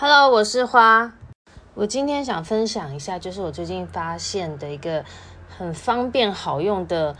[0.00, 1.12] Hello，我是花。
[1.74, 5.04] 我今天想分享一下，就是我最近发现的一个
[5.48, 7.16] 很方便好用的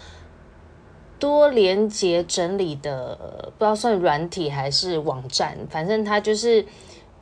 [1.18, 6.64] 多连结整理的，不知道算软体还是网站，反正它就是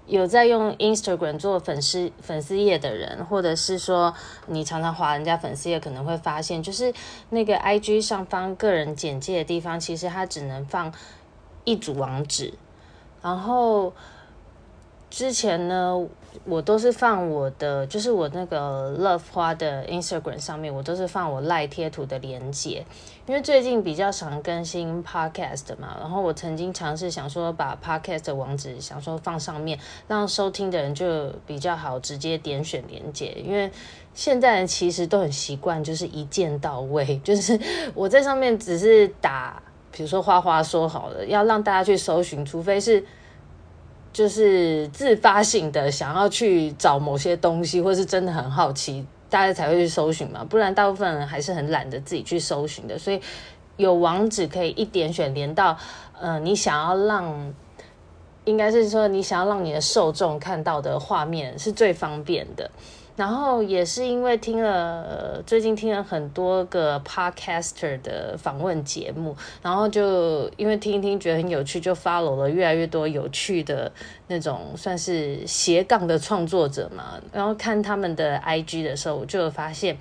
[0.07, 4.15] 有在用 Instagram 做粉丝粉丝页的人，或者是说
[4.47, 6.93] 你常常划人家粉丝页，可能会发现，就是
[7.31, 10.93] 那个 IG 上方个人简介的地方，其实它只能放
[11.65, 12.55] 一组网址，
[13.23, 13.93] 然后。
[15.09, 16.07] 之前呢，
[16.45, 22.85] 我都是放我的，就是我那个 Love 花的 Instagram 上面，我都是放我赖贴图的连接。
[23.27, 33.37] 因为最近比较常更新 Podcast 嘛，然后我曾经尝试想说把 Podcast 的网址想说放上面，让收听的人就比较好直接点选连接。
[33.45, 33.71] 因为
[34.15, 37.59] 现在人其实都很习惯，就是一键到位， 就是
[37.95, 43.05] 我在上面只是打，比如说花花说好了，要让大家去搜寻，除非是。
[44.13, 50.43] 就是自发性的想要去找某些东西，或是真的很好奇，大家才会去搜寻嘛。
[50.49, 52.99] 不然大部分人还是很懒得自己去搜寻的。
[52.99, 53.21] 所以
[53.77, 55.77] 有网址可以一点选连到，
[56.19, 57.53] 呃，你想要让，
[58.47, 62.71] 应该是说你想要让你的受众看到的画面是最方便的。
[63.17, 73.91] 然后也是因为听了最近听了很多个 podcaster 的访问节目，然后就因为听一听觉得很有趣，就 follow 了越来越多有趣的
[74.29, 77.19] 那种算是斜杠的创作者嘛。
[77.33, 79.97] 然后看他们的 IG 的时候，我就发现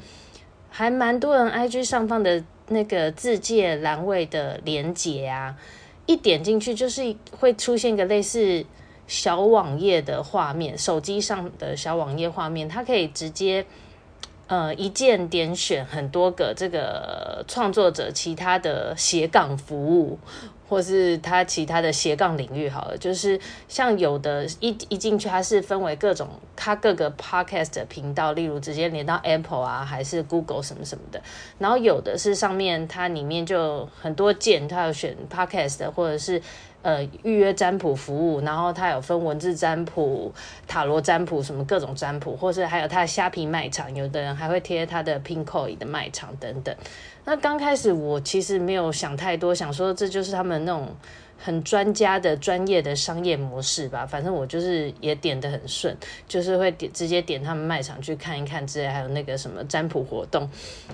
[0.69, 5.55] 还蛮多人 IG 上方的那个字界栏位的连结啊，
[6.05, 8.66] 一点进去就是会出现一个类似。
[9.08, 13.66] 小网页的画面，手机上的小网页画面，它可以直接
[14.48, 20.17] 呃一键点选很多个这个创作者其他的斜杠服务，
[20.67, 22.67] 或是他其他的斜杠领域。
[22.67, 31.22] 好了，就是像有的一一进去，它是分为各种它各个 podcast 的频道，例如直接连到 Apple 啊，还是 Google 什么什么的。
[31.60, 36.42] 然后有的是上面它里面就很多键，它有选 podcast，或者是。
[36.86, 40.32] 呃，预约占卜服务，然后它有分文字占卜、
[40.68, 46.76] 塔罗占卜，什么各种占卜，或是还有它的虾皮卖场，有的人还会贴它的 Pinkoi 的卖场等等。
[47.23, 50.96] 那刚开始我其实没有想太多，想说这就是他们那种
[51.40, 54.06] 很专家的专业的商业模式吧。
[54.06, 55.98] 反正我就是也点得很顺，
[56.28, 60.48] 就是会点直接点他们卖场去看一看之类，还有那个什么占卜活动，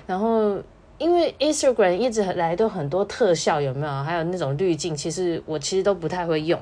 [0.06, 0.56] 然后。
[1.02, 4.04] 因为 Instagram 一直来都很多特效，有没有？
[4.04, 6.60] 还有那种滤镜，其实我其实都不太会用。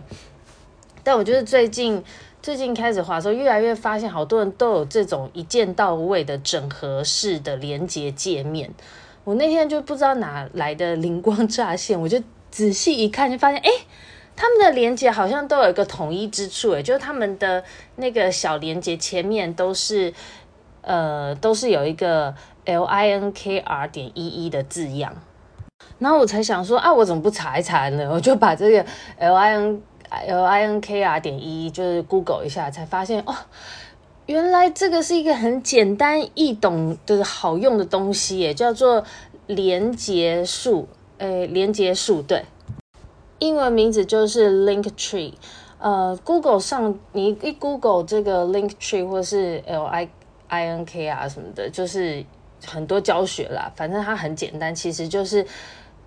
[1.04, 2.02] 但我觉得最近
[2.40, 8.70] 最近开始滑的时候，越来越发现好多人都有这种一键到位的整合式的连接界面。
[9.24, 12.18] 我那天就不知道哪来的灵光乍现，我就
[12.50, 13.70] 仔细一看，就发现，哎，
[14.34, 17.62] 他们的连接好像都有一个统一之处，哎，就是他们的
[17.96, 20.14] 那个小连接前面都是，
[20.80, 22.34] 呃，都是有一个。
[22.70, 25.12] L I N K R 点 E E 的字样，
[25.98, 28.08] 然后我才想说啊，我怎么不查一查呢？
[28.08, 28.86] 我就把这个
[29.18, 33.34] L I N L I N K R 点 E E 就是 Google 一下，才发现哦，
[34.26, 39.04] 原来这个是一个很简单易懂的好用的东西耶，叫做
[39.46, 40.86] 连接树，
[41.18, 42.44] 诶，连接树，对，
[43.40, 45.34] 英文名字就是 Linktree。
[45.78, 50.08] 呃，Google 上你一 Google 这个 Linktree 或是 L I
[50.48, 52.24] I N K R 什么的，就是。
[52.66, 55.46] 很多教学啦，反正它很简单，其实就是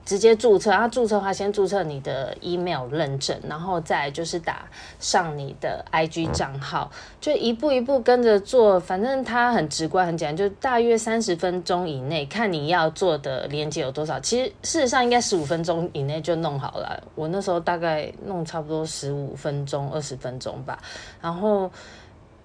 [0.05, 0.69] 直接注册。
[0.71, 4.65] 它注册的话，先注册你的 email 认证，然后再就是打
[4.99, 8.79] 上你的 IG 账号，就一步一步跟着做。
[8.79, 14.19] 反正它很直观、很简单，就大约三十分钟以内，看你要做的连接有多少。
[14.19, 17.01] 其实事实上应该十五分钟以内就弄好了。
[17.15, 20.77] 我那时候大概弄差不多十五分钟、二十分钟吧，
[21.21, 21.71] 然后。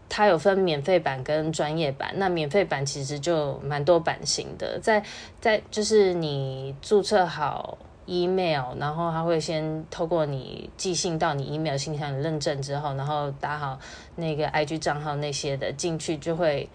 [0.09, 5.03] 它有分免费版跟专业版，那免费版其实就蛮多版型的，在
[5.41, 13.79] 在就是你注册好 email，然后它会先透过你寄信到你 email 信箱认证之后，然后打好
[14.17, 16.69] 那个 IG 账号那些的进去，就会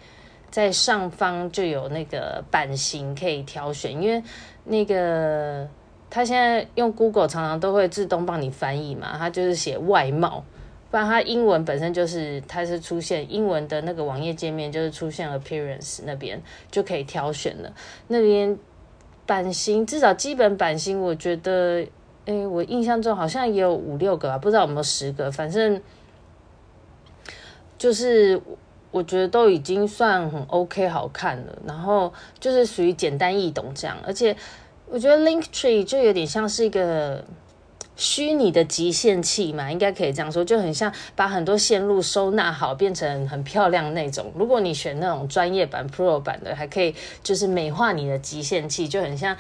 [0.52, 4.24] 在上方就有那个版型可以挑选，因为
[4.63, 5.68] 那个
[6.12, 10.46] 它现在用 Google 常常都会自动帮你翻译嘛，它就是写外貌。
[10.94, 17.74] 不然它英文本身就是，它是出现英文的那个网页界面，就是出现 appearance 那边就可以挑选了。
[18.10, 18.56] 那边
[19.25, 21.84] 版型至少基本版型，我觉得，
[22.25, 25.31] 诶、我印象中好像也有五六个吧，不知道有没有十个。
[25.31, 25.81] 反正
[27.75, 28.39] 就是
[28.92, 34.38] 我觉得都已经算很 OK 好看了，然后就是属于简单易懂这样，而且
[34.88, 37.25] 我觉得 Linktree 就有点像是一个
[37.95, 44.31] 虚拟的集线器嘛，应该可以这样说，就很像把很多线路收纳好，变成很漂亮那种。
[44.36, 49.38] 如果你选那种专业版 Pro 版的，还可以就是美化你的集线器，就很像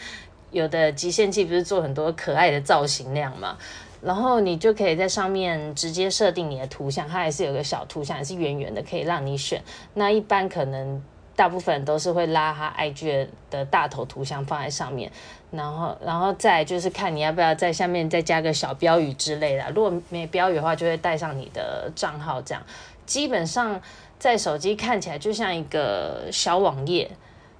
[0.51, 3.57] 有的集线器不是做很多可爱的造型那样嘛。
[4.01, 9.63] 然后你就可以在上面直接设定你的图像，它还是有个小图像，也是圆圆的，可以让你选。
[9.93, 11.01] 那一般可能
[11.35, 15.11] 大部分都是会拉他 IG 的大头图像放在上面，
[15.51, 19.63] 然后，然后再就是看你要不要在下面再加个小标语之类的。
[19.75, 22.63] 如果没标语的话，就会带上你的账号，这样
[23.05, 23.81] 基本上
[24.19, 27.09] 在手机看起来就像一个小网页。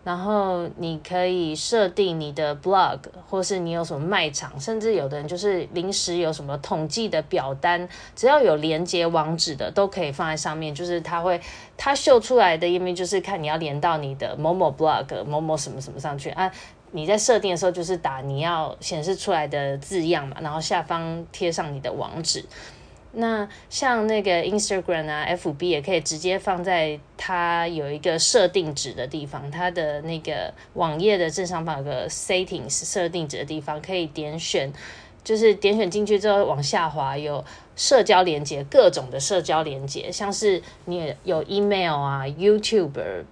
[0.03, 10.75] 然后你可以设定你的 blog，或是你有什么卖场，甚至有的人就是临时有什么统计的表单，只要有连接网址的都可以放在上面。
[10.75, 11.39] 就是它会，
[11.77, 16.51] 它秀出来的页面就是看你要连到你的某某 blog、某某什么什么上去啊。
[16.91, 22.43] 你在设定的时候就是打你要显示出来的字样嘛，然后下方贴上你的网址。
[23.15, 34.73] 那像那个 Instagram 啊，FB 也可以直接放在它有一个设定值的地方，它的那个网页的正上方有个 Settings 设定值的地方，可以点选，
[35.23, 37.45] 就是点选进去之后往下滑有
[37.75, 43.23] 社交连接，各种的社交连接，像是你有 email 啊，YouTube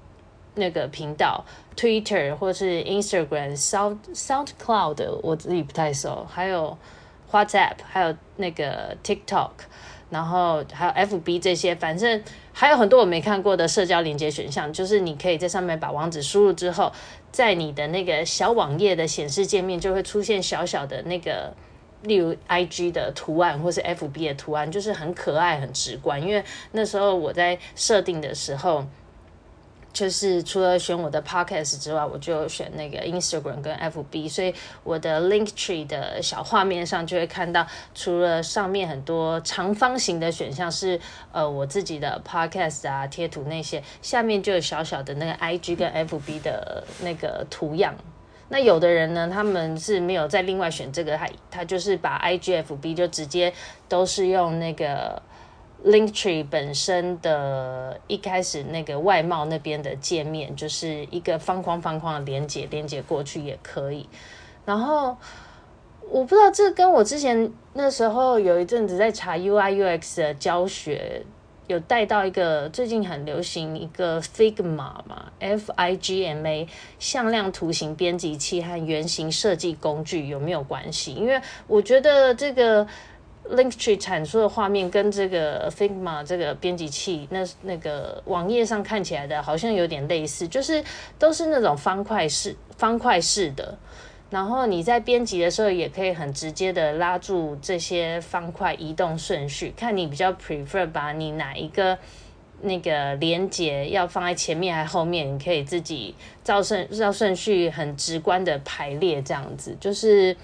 [0.54, 1.44] 那个频道
[1.76, 6.78] ，Twitter 或是 Instagram、Sound SoundCloud 我自己不太熟，还有
[7.32, 9.52] WhatsApp，还有那个 TikTok。
[10.10, 16.92] 然后还有 FB 这些，反正还有很多我没看过的社交连接选项，就是你可以在上面把网址输入之后，
[17.32, 21.54] 在你的那个小网页的显示界面就会出现小小的那个，
[22.02, 26.22] 例如 IG 的图案或是 FB 的图案，就是很可爱、很直观。
[26.22, 26.44] 因为
[26.74, 28.86] 那时候我在设定的时候。
[29.94, 34.54] 就是除了选我的 podcast 之外，我就选那个 Instagram 跟 FB，所以
[34.84, 41.00] 我的 Linktree 的小画面上就会看到，除了上面很多长方形的选项是
[41.32, 47.94] 呃我自己的 podcast 啊贴图那些，下面就有小小的那个 IG 跟 FB 的那个图样。
[48.50, 53.54] 那有的人呢，他们是没有再另外选这个，他他就是把 IG、FB 就直接
[53.90, 55.22] 都是用那个。
[55.84, 64.08] Linktree 本身的一开始那个外貌那边的界面，就是一个方框方框的连接，连接过去也可以。
[64.64, 65.18] 然后
[66.08, 71.24] 我不知道这跟我之前那时候有一阵子在查 UI UX 的教学，
[71.66, 76.68] 有带到一个最近很流行一个 Figma 嘛，F I G M A
[77.00, 81.14] 向量图形编辑器和原型设计工具有没有关系？
[81.14, 82.88] 因为我觉得这个。
[83.50, 90.82] Linktree 产出的画面跟这个 Figma 这个编辑器，那那个网页上看起来的好像有点类似，就是
[91.20, 93.78] 都是那种方块式、方块式的。
[94.30, 101.98] 然后你在编辑的时候，也可以很直接的拉住这些方块移动顺序，看你比较 prefer 把你哪一个
[102.62, 110.38] 那个连接要放在前面还是后面，你可以自己照顺照顺序很直观的排列，这样子就是。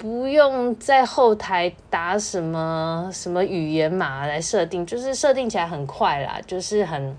[0.00, 7.14] 不用在后台打什么什么语言码来设定，就是设定起来很快啦，就是很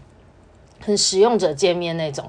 [0.80, 2.28] 很使用者界面那种。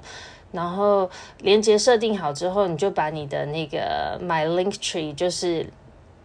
[0.50, 1.08] 然后
[1.38, 5.72] 连接设定好之后，你就把你的那个 My Link Tree，就是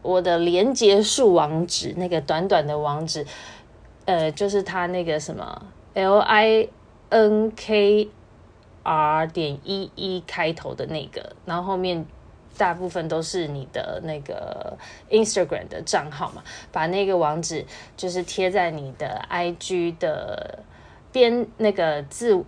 [0.02, 3.26] 我的连接数网址，那个短短的网址，
[4.04, 6.68] 呃，就是它那个什么 L I
[7.08, 8.10] N K
[8.84, 12.06] R 点一一开头的那个，然后后面。
[12.58, 14.78] 大部分都是你的那个
[15.10, 20.60] Instagram 的账号嘛，把那个网址就是贴在你的 IG 的
[21.12, 22.44] 边那个自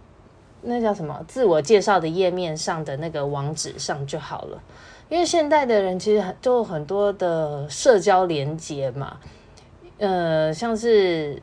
[0.61, 4.61] 那叫什么自我介绍的页面上的那个网址上就好了。
[5.07, 9.17] 因为现代的人其实都很多的社交连接嘛，
[9.97, 11.41] 呃，像是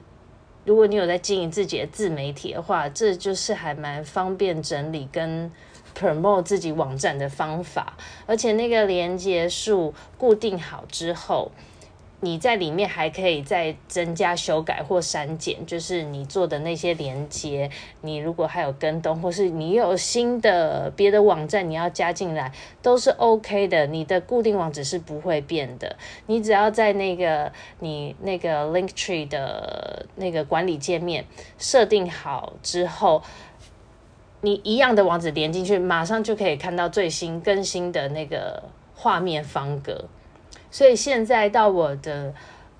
[0.66, 5.50] 如果你有在经营自己的自媒体的话，这就是还蛮方便整理跟。
[5.98, 7.96] promote 自己网站的方法，
[8.26, 11.50] 而且那个连接数固定好之后，
[12.20, 17.70] 你在里面还可以再增加、修改或删减，就是你做的那些连接，
[18.00, 23.86] 你如果还有跟动，或是你有新的别的网站你要加进来，都是 OK 的。
[23.86, 25.96] 你的固定网址是不会变的，
[26.26, 31.26] 你只要在那个你那个 Linktree 的那个管理界面
[31.58, 33.22] 设定好之后。
[34.42, 38.62] 你一样的网址连进去，马上就可以看到最新更新的那个
[38.94, 40.04] 画面方格。
[40.76, 42.34] 所以现在到我的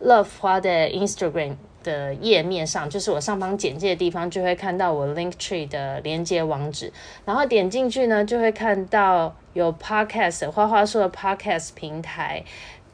[0.05, 6.93] Love 花的 Instagram 的页面上，就是我上方简介的地方，就会看到我 Linktree 的连接网址，
[7.25, 12.45] 然后点进去呢，就会看到有 Podcast 花花说的 Podcast 平台，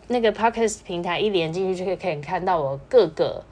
[0.06, 3.42] 那个 Podcast 平台一连进去就可以可以看到我各个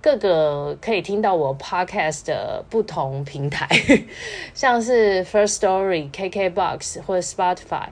[0.00, 3.68] 各个可以听到我 Podcast 的不同平台，
[4.52, 7.86] 像是 First Story、KKBox 或者 Spotify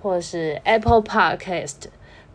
[0.00, 1.86] 或者是 Apple Podcast。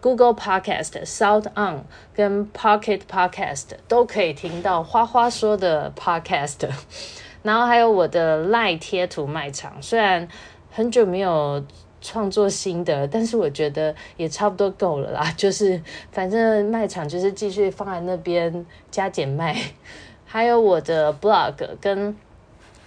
[0.01, 6.67] Google Podcast、Sound On 跟 Pocket Podcast 都可以听到花花说的 Podcast，
[7.43, 10.27] 然后还有我的 Lie 贴图卖场，虽然
[10.71, 11.63] 很久没有
[12.01, 15.31] 创作新的，但是我觉得也差不多够了啦。
[15.37, 15.79] 就是
[16.11, 19.55] 反正卖场就是继续放在那边加减卖，
[20.25, 22.15] 还有我的 Blog 跟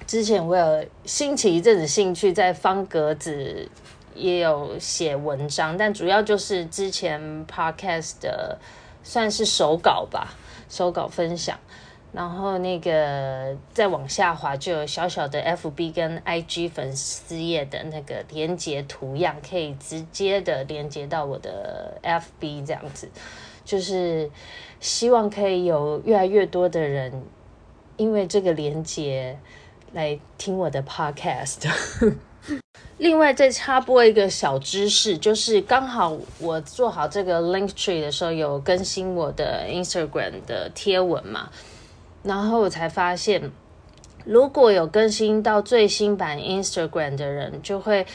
[0.04, 3.68] 之前我有兴起一阵子兴趣在方格子。
[4.14, 8.58] 也有写文章，但主要就是之前 podcast 的
[9.02, 10.34] 算是手稿吧，
[10.68, 11.58] 手稿分享。
[12.12, 23.10] 然后那个再往下滑，就有小小的 FB 跟 IG 粉丝页的那个连接图样，可以直接的连接到我的 FB 这样子。
[23.64, 24.30] 就是
[24.78, 27.24] 希望可以有越来越多的人，
[27.96, 29.36] 因为这个连接
[29.92, 31.68] 来听我的 podcast。
[32.98, 41.50] 另外再插播一个小知识，就是刚好我做好这个 Linktree 的时候，有更新我的 Instagram 的贴文嘛，
[42.22, 43.50] 然后我才发现，
[44.24, 48.06] 如果有更新到最新版 Instagram 的人，就会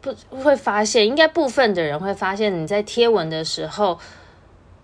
[0.00, 3.98] 不会发现，应该部分的人会发现，你在贴文的时候，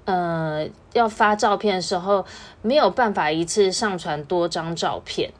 [0.05, 2.25] 呃，要发照片的时候，
[2.63, 5.33] 没有办法一次上传多张照片。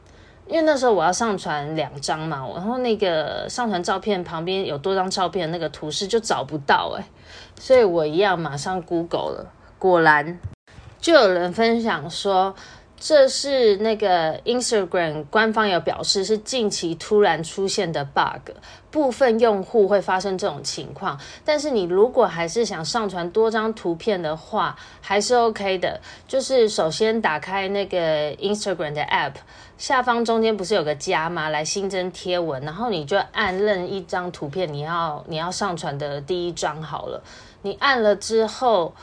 [0.47, 7.03] 因为那时候我要上传两张嘛，然后那个上传照片旁边有多张照片的那个图示就找不到哎，
[7.59, 10.39] 所以我一样马上 Google 了，果然
[10.99, 12.55] 就有人分享说，
[13.07, 18.49] 这是那个 Instagram 官方有表示是近期突然出现的 bug，
[18.89, 29.33] 部分用户会发生这种情况，但是你如果还是想上传多张图片的话，还是 OK 的，就是首先打开那个 Instagram 的 App。
[29.77, 31.49] 下方中间不是有个加吗？
[31.49, 37.21] 来新增贴文，然后你就按任一张图片，你要你要上传的第一张好了。
[37.61, 38.95] 你按了之后，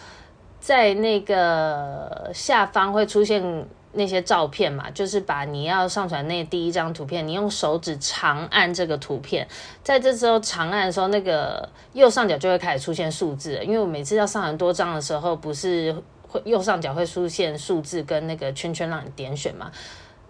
[0.59, 9.47] 在那个下方会出现那些照片嘛，就是把你要上传那第一张图片，你用手指长按这个图片，
[9.83, 13.63] 在这时候长按的时候，那个右上角就会开始出现数字。
[13.65, 15.95] 因为我每次要上传多张的时候，不是
[16.27, 19.71] 会右上角会出现数字跟那个圈圈让你点选嘛。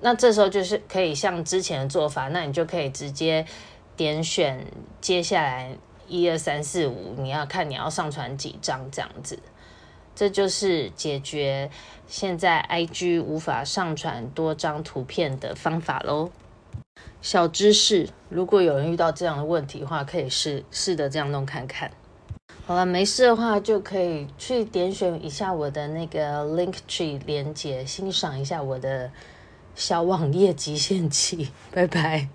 [0.00, 3.46] 那这时候就是可以像之前的做法，那你就可以直接
[3.96, 4.66] 点选
[5.00, 5.76] 接下来
[6.08, 9.38] 一二三四五，你要看你要上传几张这样子，
[10.14, 11.70] 这就是解决
[12.06, 16.30] 现在 IG 无法上传多张图片的方法喽。
[17.20, 21.90] 小知识，如果有人遇到这样的问题的话，可以试试着这样弄看看。
[22.66, 29.10] 好了，没事的话就可以去点选一下我的那个 Linktree 连接，欣赏一下我的。
[29.74, 32.28] 小网页极限期，拜拜。